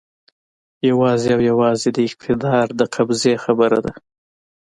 یوازې 0.89 1.29
او 1.35 1.41
یوازې 1.49 1.89
د 1.93 1.97
اقتدار 2.09 2.65
د 2.79 2.81
قبضې 2.95 3.33
خبره 3.43 3.79
ده. 3.85 3.93